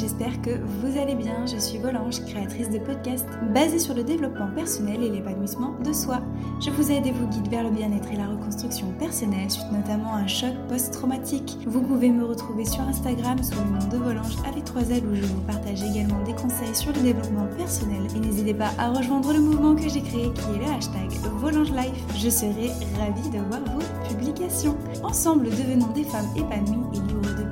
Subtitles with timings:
[0.00, 1.44] j'espère que vous allez bien.
[1.46, 6.20] Je suis Volange, créatrice de podcasts basés sur le développement personnel et l'épanouissement de soi.
[6.60, 10.14] Je vous aide et vous guide vers le bien-être et la reconstruction personnelle suite notamment
[10.14, 11.58] à un choc post-traumatique.
[11.66, 15.14] Vous pouvez me retrouver sur Instagram sous le nom de Volange avec 3 L où
[15.14, 18.02] je vous partage également des conseils sur le développement personnel.
[18.16, 21.72] Et n'hésitez pas à rejoindre le mouvement que j'ai créé qui est le hashtag Volange
[21.72, 22.04] Life.
[22.16, 24.76] Je serai ravie de voir vos publications.
[25.02, 27.49] Ensemble, devenons des femmes épanouies et libres de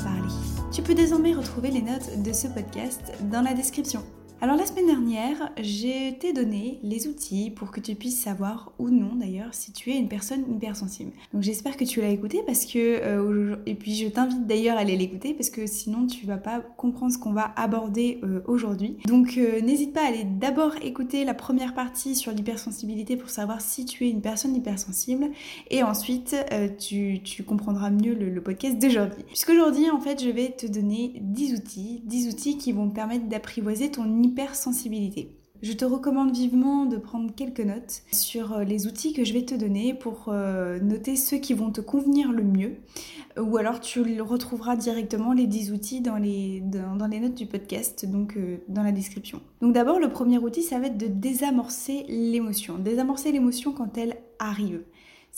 [0.88, 4.02] peux désormais retrouver les notes de ce podcast dans la description.
[4.41, 8.88] Alors la semaine dernière, j'ai t'ai donné les outils pour que tu puisses savoir ou
[8.88, 11.11] non d'ailleurs si tu es une personne hypersensible.
[11.34, 14.80] Donc j'espère que tu l'as écouté parce que euh, et puis je t'invite d'ailleurs à
[14.83, 18.98] aller l'écouter parce que sinon tu vas pas comprendre ce qu'on va aborder euh, aujourd'hui.
[19.09, 23.61] Donc euh, n'hésite pas à aller d'abord écouter la première partie sur l'hypersensibilité pour savoir
[23.61, 25.30] si tu es une personne hypersensible
[25.69, 26.36] et ensuite
[26.78, 29.25] tu, comprendras mieux le, le podcast d'aujourd'hui.
[29.25, 33.27] Puisqu'aujourd'hui en fait je vais te donner 10 outils, 10 outils qui vont te permettre
[33.27, 35.38] d'apprivoiser ton hypersensibilité.
[35.60, 39.44] Je te recommande vivement de prendre quelques notes sur euh, les outils que je vais
[39.44, 42.76] te donner pour euh, noter ceux qui vont te convenir le mieux.
[43.36, 48.06] Ou alors tu retrouveras directement les 10 outils dans les, dans, les notes du podcast,
[48.06, 49.40] donc euh, dans la description.
[49.60, 52.78] Donc d'abord, le premier outil, ça va être de désamorcer l'émotion.
[52.78, 54.82] Désamorcer l'émotion quand elle arrive.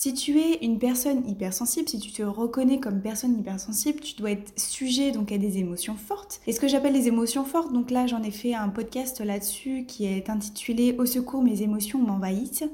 [0.03, 4.31] Si tu es une personne hypersensible, si tu te reconnais comme personne hypersensible, tu dois
[4.31, 6.41] être sujet donc à des émotions fortes.
[6.47, 9.84] Et ce que j'appelle les émotions fortes, donc là j'en ai fait un podcast là-dessus
[9.87, 12.65] qui est intitulé Au secours mes émotions m'envahissent.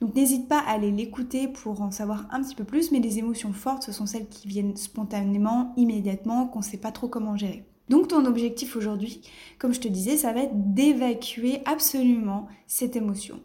[0.00, 3.20] Donc n'hésite pas à aller l'écouter pour en savoir un petit peu plus, mais les
[3.20, 7.36] émotions fortes ce sont celles qui viennent spontanément, immédiatement, qu'on ne sait pas trop comment
[7.36, 7.64] gérer.
[7.88, 9.20] Donc ton objectif aujourd'hui,
[9.58, 13.38] comme je te disais, ça va être d'évacuer absolument cette émotion.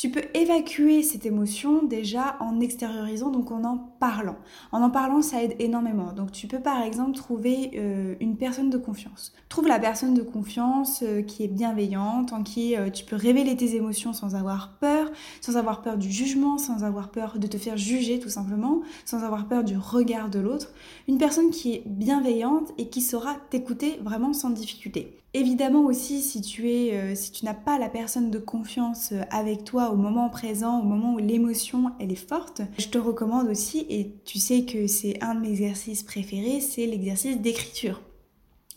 [0.00, 4.36] Tu peux évacuer cette émotion déjà en extériorisant, donc en en parlant.
[4.72, 6.14] En en parlant, ça aide énormément.
[6.14, 9.34] Donc tu peux par exemple trouver euh, une personne de confiance.
[9.50, 13.58] Trouve la personne de confiance euh, qui est bienveillante, en qui euh, tu peux révéler
[13.58, 15.10] tes émotions sans avoir peur,
[15.42, 19.22] sans avoir peur du jugement, sans avoir peur de te faire juger tout simplement, sans
[19.22, 20.72] avoir peur du regard de l'autre.
[21.08, 25.19] Une personne qui est bienveillante et qui saura t'écouter vraiment sans difficulté.
[25.32, 29.22] Évidemment aussi, si tu es, euh, si tu n'as pas la personne de confiance euh,
[29.30, 33.48] avec toi au moment présent, au moment où l'émotion elle est forte, je te recommande
[33.48, 38.02] aussi, et tu sais que c'est un de mes exercices préférés, c'est l'exercice d'écriture.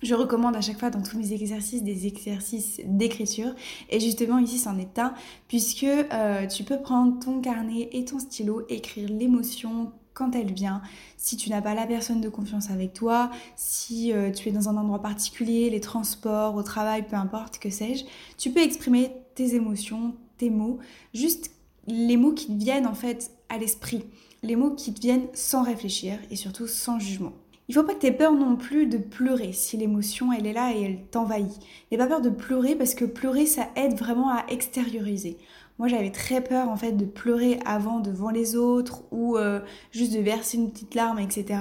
[0.04, 3.56] Je recommande à chaque fois dans tous mes exercices des exercices d'écriture
[3.90, 5.14] et justement ici c'en est un
[5.48, 10.82] puisque euh, tu peux prendre ton carnet et ton stylo, écrire l'émotion, quand elle vient,
[11.18, 14.70] si tu n'as pas la personne de confiance avec toi, si euh, tu es dans
[14.70, 18.06] un endroit particulier, les transports, au travail, peu importe, que sais-je,
[18.38, 20.80] tu peux exprimer tes émotions, tes mots,
[21.14, 21.52] juste
[21.88, 24.04] les mots qui te viennent en fait à l'esprit,
[24.42, 27.34] les mots qui te viennent sans réfléchir et surtout sans jugement.
[27.70, 30.54] Il faut pas que tu aies peur non plus de pleurer si l'émotion elle est
[30.54, 31.60] là et elle t'envahit.
[31.90, 35.38] N'aie pas peur de pleurer parce que pleurer ça aide vraiment à extérioriser.
[35.80, 39.60] Moi, j'avais très peur en fait de pleurer avant devant les autres ou euh,
[39.92, 41.60] juste de verser une petite larme, etc.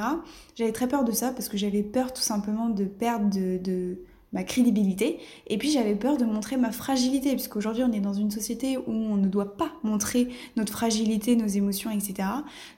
[0.54, 3.98] J'avais très peur de ça parce que j'avais peur tout simplement de perdre de,
[4.32, 8.30] ma crédibilité et puis j'avais peur de montrer ma fragilité puisqu'aujourd'hui on est dans une
[8.30, 12.28] société où on ne doit pas montrer notre fragilité, nos émotions, etc.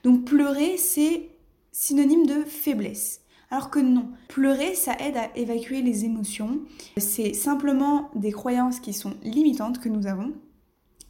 [0.03, 1.29] Donc pleurer, c'est
[1.71, 3.21] synonyme de faiblesse.
[3.51, 6.61] Alors que non, pleurer, ça aide à évacuer les émotions.
[6.97, 10.33] C'est simplement des croyances qui sont limitantes que nous avons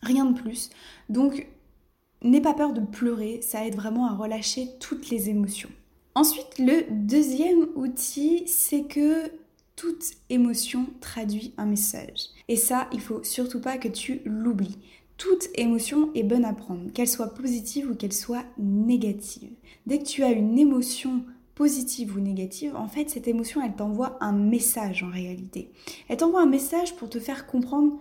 [0.05, 0.69] rien de plus.
[1.09, 1.47] Donc,
[2.21, 5.69] n'aie pas peur de pleurer, ça aide vraiment à relâcher toutes les émotions.
[6.15, 9.29] Ensuite, le deuxième outil, c'est que
[9.75, 12.29] toute émotion traduit un message.
[12.47, 14.77] Et ça, il faut surtout pas que tu l'oublies.
[15.17, 19.51] Toute émotion est bonne à prendre, qu'elle soit positive ou qu'elle soit négative.
[19.85, 21.23] Dès que tu as une émotion
[21.55, 25.71] positive ou négative, en fait, cette émotion, elle t'envoie un message en réalité.
[26.09, 27.97] Elle t'envoie un message pour te faire comprendre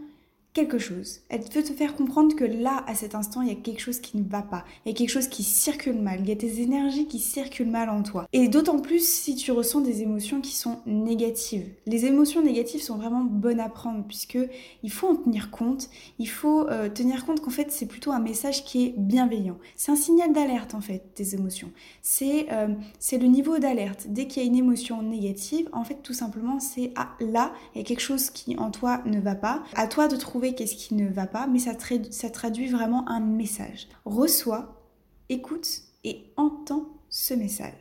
[0.55, 1.19] quelque chose.
[1.29, 3.99] Elle veut te faire comprendre que là, à cet instant, il y a quelque chose
[3.99, 4.65] qui ne va pas.
[4.85, 6.21] Il y a quelque chose qui circule mal.
[6.21, 8.29] Il y a des énergies qui circulent mal en toi.
[8.33, 11.67] Et d'autant plus si tu ressens des émotions qui sont négatives.
[11.87, 14.39] Les émotions négatives sont vraiment bonnes à prendre puisque
[14.85, 15.91] il faut en tenir compte.
[16.21, 19.59] Il faut euh, tenir compte qu'en fait, c'est plutôt un message qui est bienveillant.
[19.75, 21.73] C'est un signal d'alerte en fait, tes émotions.
[22.01, 22.69] C'est euh,
[23.01, 24.07] c'est le niveau d'alerte.
[24.09, 27.79] Dès qu'il y a une émotion négative, en fait, tout simplement, c'est ah, là, il
[27.79, 29.65] y a quelque chose qui en toi ne va pas.
[29.75, 31.73] À toi de trouver qu'est-ce qui ne va pas, mais ça,
[32.11, 33.89] ça traduit vraiment un message.
[34.05, 34.83] Reçois,
[35.29, 35.67] écoute
[36.05, 37.73] et entends ce message.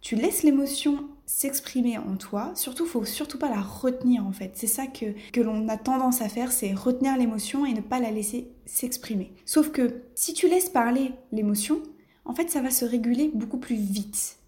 [0.00, 2.52] Tu laisses l'émotion s'exprimer en toi.
[2.54, 4.52] Surtout, faut surtout pas la retenir en fait.
[4.54, 8.00] C'est ça que, que l'on a tendance à faire, c'est retenir l'émotion et ne pas
[8.00, 9.32] la laisser s'exprimer.
[9.44, 11.82] Sauf que si tu laisses parler l'émotion,
[12.24, 14.39] en fait, ça va se réguler beaucoup plus vite.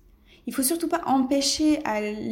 [0.47, 1.79] Il faut surtout pas empêcher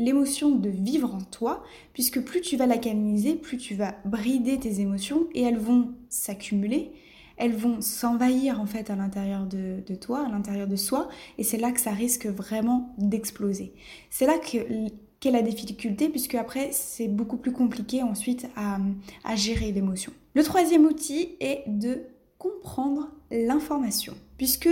[0.02, 1.62] l'émotion de vivre en toi,
[1.92, 5.92] puisque plus tu vas la canaliser, plus tu vas brider tes émotions et elles vont
[6.08, 6.92] s'accumuler,
[7.36, 11.08] elles vont s'envahir en fait à l'intérieur de, toi, à l'intérieur de soi,
[11.38, 13.72] et c'est là que ça risque vraiment d'exploser.
[14.10, 14.88] C'est là que
[15.20, 18.78] qu'est la difficulté, puisque après c'est beaucoup plus compliqué ensuite à,
[19.24, 20.12] à gérer l'émotion.
[20.34, 22.02] Le troisième outil est de
[22.38, 24.68] comprendre l'information, puisque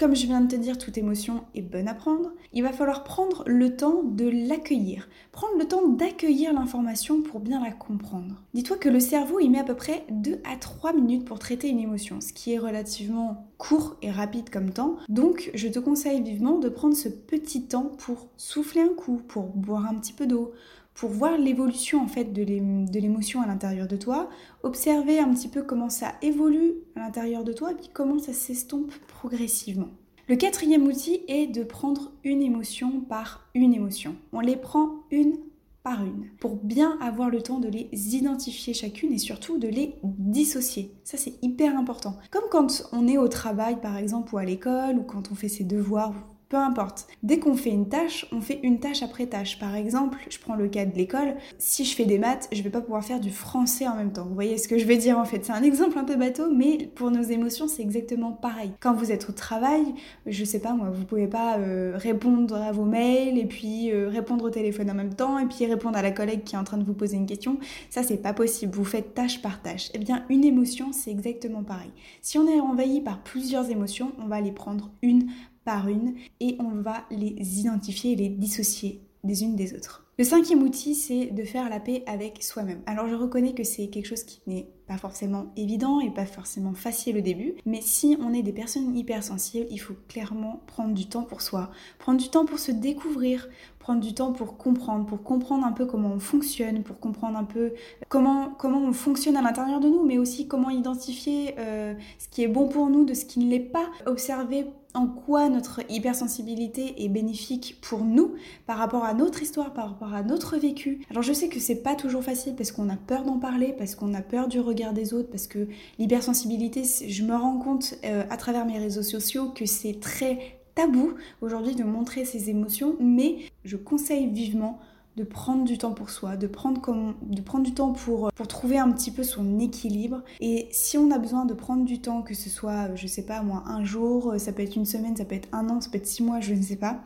[0.00, 2.32] comme je viens de te dire, toute émotion est bonne à prendre.
[2.54, 5.10] Il va falloir prendre le temps de l'accueillir.
[5.30, 8.42] Prendre le temps d'accueillir l'information pour bien la comprendre.
[8.54, 11.68] Dis-toi que le cerveau, il met à peu près 2 à 3 minutes pour traiter
[11.68, 14.96] une émotion, ce qui est relativement court et rapide comme temps.
[15.10, 19.48] Donc, je te conseille vivement de prendre ce petit temps pour souffler un coup, pour
[19.48, 20.52] boire un petit peu d'eau,
[20.94, 24.28] pour voir l'évolution en fait de l'émotion à l'intérieur de toi,
[24.62, 28.32] observer un petit peu comment ça évolue à l'intérieur de toi et puis comment ça
[28.32, 29.88] s'estompe progressivement.
[30.28, 34.14] Le quatrième outil est de prendre une émotion par une émotion.
[34.32, 35.36] On les prend une
[35.82, 39.94] par une pour bien avoir le temps de les identifier chacune et surtout de les
[40.04, 40.94] dissocier.
[41.04, 42.16] Ça c'est hyper important.
[42.30, 45.48] Comme quand on est au travail par exemple ou à l'école ou quand on fait
[45.48, 46.14] ses devoirs
[46.50, 47.06] peu importe.
[47.22, 49.58] Dès qu'on fait une tâche, on fait une tâche après tâche.
[49.60, 51.36] Par exemple, je prends le cas de l'école.
[51.58, 54.26] Si je fais des maths, je vais pas pouvoir faire du français en même temps.
[54.26, 56.52] Vous voyez ce que je veux dire en fait C'est un exemple un peu bateau,
[56.52, 58.72] mais pour nos émotions, c'est exactement pareil.
[58.80, 59.94] Quand vous êtes au travail,
[60.26, 64.08] je sais pas moi, vous pouvez pas euh, répondre à vos mails et puis euh,
[64.08, 66.64] répondre au téléphone en même temps et puis répondre à la collègue qui est en
[66.64, 67.58] train de vous poser une question.
[67.90, 68.74] Ça, c'est pas possible.
[68.74, 69.90] Vous faites tâche par tâche.
[69.94, 71.92] Eh bien, une émotion, c'est exactement pareil.
[72.22, 75.28] Si on est envahi par plusieurs émotions, on va les prendre une
[75.64, 80.09] par une et on va les identifier et les dissocier des unes des autres.
[80.20, 82.82] Le cinquième outil, c'est de faire la paix avec soi-même.
[82.84, 86.74] Alors je reconnais que c'est quelque chose qui n'est pas forcément évident et pas forcément
[86.74, 91.08] facile au début, mais si on est des personnes hypersensibles, il faut clairement prendre du
[91.08, 95.22] temps pour soi, prendre du temps pour se découvrir, prendre du temps pour comprendre, pour
[95.22, 97.72] comprendre un peu comment on fonctionne, pour comprendre un peu
[98.10, 102.48] comment, on fonctionne à l'intérieur de nous, mais aussi comment identifier euh, ce qui est
[102.48, 107.08] bon pour nous de ce qui ne l'est pas, observer en quoi notre hypersensibilité est
[107.08, 108.34] bénéfique pour nous
[108.66, 111.00] par rapport à notre histoire, par rapport à notre vécu.
[111.10, 113.94] Alors je sais que c'est pas toujours facile parce qu'on a peur d'en parler, parce
[113.94, 115.68] qu'on a peur du regard des autres, parce que
[115.98, 121.14] l'hypersensibilité, je me rends compte euh, à travers mes réseaux sociaux que c'est très tabou
[121.40, 124.78] aujourd'hui de montrer ses émotions, mais je conseille vivement
[125.16, 128.48] de prendre du temps pour soi, de prendre, comme, de prendre du temps pour, pour
[128.48, 130.22] trouver un petit peu son équilibre.
[130.40, 133.42] Et si on a besoin de prendre du temps, que ce soit, je sais pas
[133.42, 135.98] moi, un jour, ça peut être une semaine, ça peut être un an, ça peut
[135.98, 137.00] être six mois, je ne sais pas,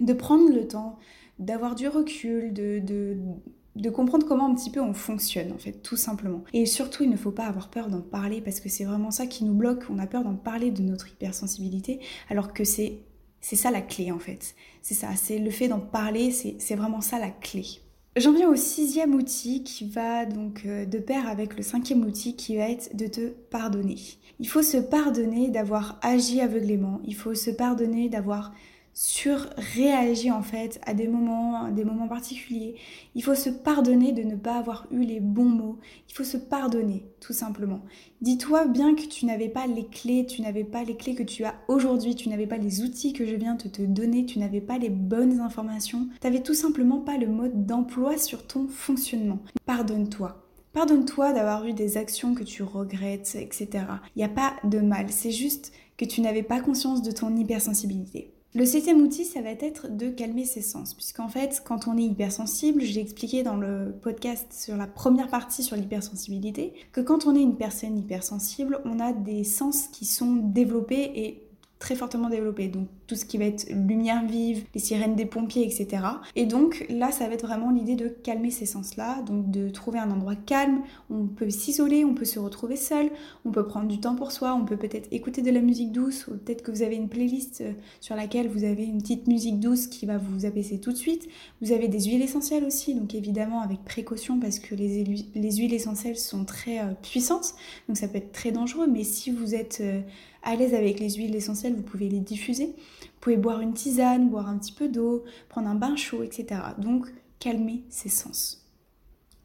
[0.00, 0.98] de prendre le temps,
[1.40, 6.44] d'avoir du recul, de, comprendre comment un petit peu on fonctionne en fait, tout simplement.
[6.52, 9.26] Et surtout, il ne faut pas avoir peur d'en parler parce que c'est vraiment ça
[9.26, 9.84] qui nous bloque.
[9.90, 13.00] On a peur d'en parler de notre hypersensibilité alors que c'est
[13.40, 14.54] c'est ça la clé en fait.
[14.82, 17.64] C'est ça, c'est le fait d'en parler, c'est vraiment ça la clé.
[18.16, 22.34] J'en viens au sixième outil qui va donc euh, de pair avec le cinquième outil
[22.34, 23.96] qui va être de te pardonner.
[24.40, 28.52] Il faut se pardonner d'avoir agi aveuglément, il faut se pardonner d'avoir
[28.92, 32.76] surréagir en fait à des moments, des moments particuliers.
[33.14, 35.78] Il faut se pardonner de ne pas avoir eu les bons mots.
[36.08, 37.82] Il faut se pardonner, tout simplement.
[38.20, 41.44] Dis-toi bien que tu n'avais pas les clés, tu n'avais pas les clés que tu
[41.44, 44.60] as aujourd'hui, tu n'avais pas les outils que je viens de te donner, tu n'avais
[44.60, 49.38] pas les bonnes informations, tu n'avais tout simplement pas le mode d'emploi sur ton fonctionnement.
[49.66, 50.46] Pardonne-toi.
[50.72, 53.68] Pardonne-toi d'avoir eu des actions que tu regrettes, etc.
[54.14, 57.36] Il n'y a pas de mal, c'est juste que tu n'avais pas conscience de ton
[57.36, 58.29] hypersensibilité.
[58.52, 62.02] Le septième outil, ça va être de calmer ses sens, puisqu'en fait, quand on est
[62.02, 67.36] hypersensible, j'ai expliqué dans le podcast sur la première partie sur l'hypersensibilité, que quand on
[67.36, 71.49] est une personne hypersensible, on a des sens qui sont développés et
[71.80, 72.68] très fortement développé.
[72.68, 76.04] Donc tout ce qui va être lumière vive, les sirènes des pompiers, etc.
[76.36, 79.98] Et donc là, ça va être vraiment l'idée de calmer ces sens-là, donc de trouver
[79.98, 80.82] un endroit calme.
[81.08, 83.10] On peut s'isoler, on peut se retrouver seul,
[83.46, 86.28] on peut prendre du temps pour soi, on peut peut-être écouter de la musique douce,
[86.28, 89.58] ou peut-être que vous avez une playlist euh, sur laquelle vous avez une petite musique
[89.58, 91.28] douce qui va vous apaiser tout de suite.
[91.62, 95.74] Vous avez des huiles essentielles aussi, donc évidemment avec précaution parce que les, les huiles
[95.74, 97.54] essentielles sont très euh, puissantes,
[97.88, 100.02] donc ça peut être très dangereux, mais si vous êtes euh,
[100.42, 102.66] à l'aise avec les huiles essentielles, vous pouvez les diffuser.
[102.66, 106.60] Vous pouvez boire une tisane, boire un petit peu d'eau, prendre un bain chaud, etc.
[106.78, 107.06] Donc,
[107.38, 108.59] calmer ses sens.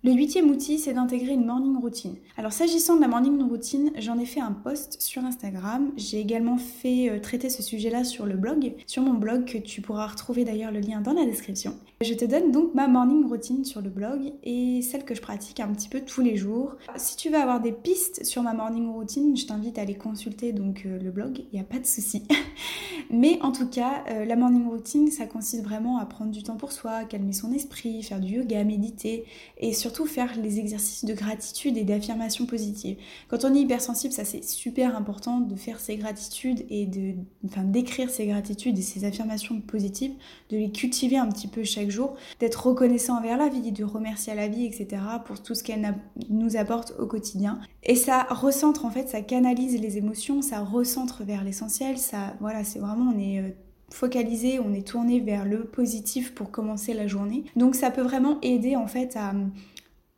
[0.06, 2.18] Le huitième outil, c'est d'intégrer une morning routine.
[2.38, 5.92] Alors s'agissant de la morning routine, j'en ai fait un post sur Instagram.
[5.98, 9.82] J'ai également fait euh, traiter ce sujet-là sur le blog, sur mon blog que tu
[9.82, 11.76] pourras retrouver d'ailleurs le lien dans la description.
[12.02, 15.60] Je te donne donc ma morning routine sur le blog et celle que je pratique
[15.60, 16.76] un petit peu tous les jours.
[16.98, 20.52] Si tu veux avoir des pistes sur ma morning routine, je t'invite à aller consulter
[20.54, 22.22] donc euh, le blog, il n'y a pas de souci.
[23.10, 26.58] Mais en tout cas, euh, la morning routine, ça consiste vraiment à prendre du temps
[26.58, 29.26] pour soi, calmer son esprit, faire du yoga, méditer
[29.58, 32.98] et surtout faire les exercices de gratitude et d'affirmation positive.
[33.30, 37.14] Quand on est hypersensible, ça c'est super important de faire ses gratitudes et de,
[37.46, 40.12] enfin, d'écrire ses gratitudes et ses affirmations positives,
[40.50, 44.34] de les cultiver un petit peu chaque jour, d'être reconnaissant envers la vie, de remercier
[44.34, 45.02] à la vie, etc.
[45.26, 45.96] pour tout ce qu'elle
[46.30, 47.60] nous apporte au quotidien.
[47.84, 52.64] Et ça recentre en fait, ça canalise les émotions, ça recentre vers l'essentiel, ça, voilà,
[52.64, 53.50] c'est vraiment, on est euh,
[53.92, 57.46] focalisé, on est tourné vers le positif pour commencer la journée.
[57.56, 59.34] Donc ça peut vraiment aider en fait à,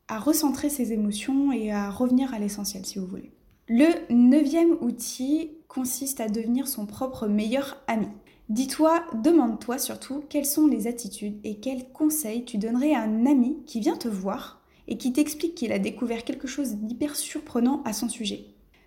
[0.07, 3.31] à recentrer ses émotions et à revenir à l'essentiel si vous voulez.
[3.67, 8.07] Le neuvième outil consiste à devenir son propre meilleur ami.
[8.49, 13.57] Dis-toi, demande-toi surtout quelles sont les attitudes et quels conseils tu donnerais à un ami
[13.65, 17.91] qui vient te voir et qui t'explique qu'il a découvert quelque chose d'hyper surprenant à
[17.91, 18.45] son sujet.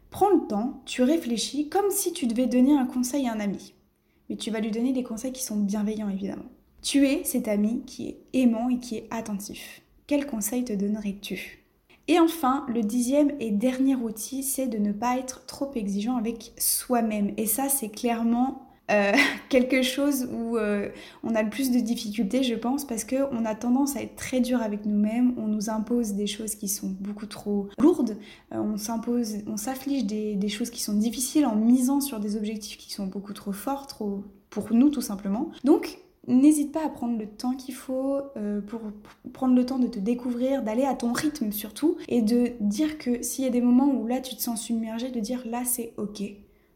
[0.09, 3.75] Prends le temps, tu réfléchis comme si tu devais donner un conseil à un ami.
[4.31, 6.51] Mais tu vas lui donner des conseils qui sont bienveillants évidemment.
[6.81, 9.83] Tu es cet ami qui est aimant et qui est attentif.
[10.11, 11.61] Quels conseils te donnerais-tu?
[12.09, 16.51] Et enfin, le dixième et dernier outil, c'est de ne pas être trop exigeant avec
[16.59, 17.33] soi-même.
[17.37, 19.13] Et ça, c'est clairement euh,
[19.51, 20.89] quelque chose où euh,
[21.23, 24.41] on a le plus de difficultés, je pense, parce qu'on a tendance à être très
[24.41, 28.17] dur avec nous-mêmes, on nous impose des choses qui sont beaucoup trop lourdes,
[28.53, 32.37] euh, on s'impose, on s'afflige des, des, choses qui sont difficiles en misant sur des
[32.37, 35.53] objectifs qui sont beaucoup trop forts, trop pour nous tout simplement.
[35.63, 38.21] Donc, n'hésite pas à prendre le temps qu'il faut
[38.67, 38.81] pour
[39.33, 43.23] prendre le temps de te découvrir, d'aller à ton rythme surtout, et de dire que
[43.23, 45.95] s'il y a des moments où là tu te sens submergé, de dire là c'est
[45.97, 46.23] ok,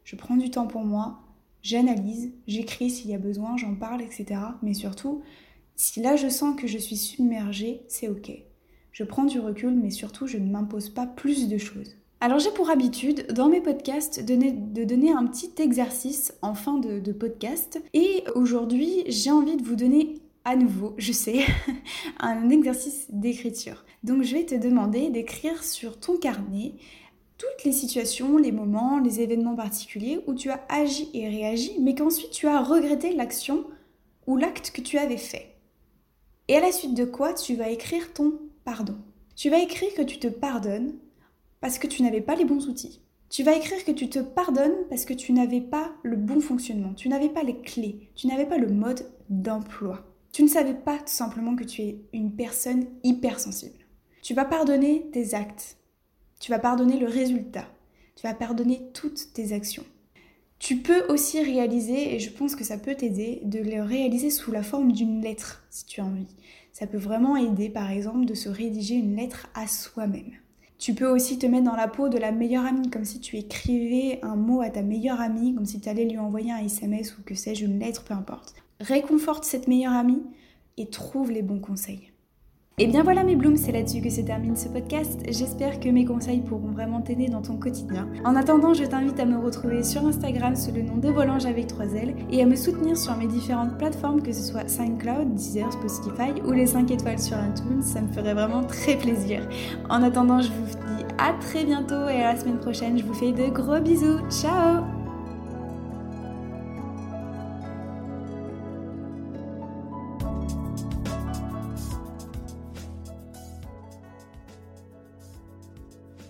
[0.04, 1.20] je prends du temps pour moi,
[1.62, 4.40] j'analyse, j'écris s'il y a besoin, j'en parle, etc.
[4.62, 5.22] Mais surtout,
[5.76, 8.32] si là je sens que je suis submergée, c'est ok.
[8.92, 11.96] Je prends du recul, mais surtout je ne m'impose pas plus de choses.
[12.24, 16.98] Alors j'ai pour habitude dans mes podcasts de, donner un petit exercice en fin de,
[16.98, 17.82] de podcast.
[17.92, 21.40] Et aujourd'hui j'ai envie de vous donner à nouveau, je sais,
[22.20, 23.84] un exercice d'écriture.
[24.04, 26.72] Donc je vais te demander d'écrire sur ton carnet
[27.36, 31.94] toutes les situations, les moments, les événements particuliers où tu as agi et réagi, mais
[31.94, 33.66] qu'ensuite tu as regretté l'action
[34.26, 35.56] ou l'acte que tu avais fait.
[36.48, 38.32] Et à la suite de quoi tu vas écrire ton
[38.64, 38.96] pardon.
[39.36, 40.94] Tu vas écrire que tu te pardonnes
[41.64, 43.00] parce que tu n'avais pas les bons outils.
[43.30, 46.92] Tu vas écrire que tu te pardonnes parce que tu n'avais pas le bon fonctionnement,
[46.92, 50.04] tu n'avais pas les clés, tu n'avais pas le mode d'emploi.
[50.30, 53.78] Tu ne savais pas tout simplement que tu es une personne hypersensible.
[54.20, 55.78] Tu vas pardonner tes actes,
[56.38, 57.66] tu vas pardonner le résultat.
[58.14, 59.86] Tu vas pardonner toutes tes actions.
[60.58, 64.52] Tu peux aussi réaliser, et je pense que ça peut t'aider, de le réaliser sous
[64.52, 66.36] la forme d'une lettre, si tu as envie.
[66.74, 70.32] Ça peut vraiment aider, par exemple, de se rédiger une lettre à soi-même.
[70.84, 73.38] Tu peux aussi te mettre dans la peau de la meilleure amie, comme si tu
[73.38, 77.16] écrivais un mot à ta meilleure amie, comme si tu allais lui envoyer un SMS
[77.16, 78.54] ou que sais-je, une lettre, peu importe.
[78.80, 80.22] Réconforte cette meilleure amie
[80.76, 82.12] et trouve les bons conseils.
[82.76, 85.20] Et bien voilà mes blooms, c'est là-dessus que se termine ce podcast.
[85.28, 88.08] J'espère que mes conseils pourront vraiment t'aider dans ton quotidien.
[88.24, 91.68] En attendant, je t'invite à me retrouver sur Instagram sous le nom de Volange avec
[91.68, 95.72] 3 L et à me soutenir sur mes différentes plateformes, que ce soit SoundCloud, Deezer,
[95.72, 99.48] Spotify ou les 5 étoiles sur iTunes, ça me ferait vraiment très plaisir.
[99.88, 102.98] En attendant, je vous dis à très bientôt et à la semaine prochaine.
[102.98, 104.18] Je vous fais de gros bisous.
[104.30, 105.03] Ciao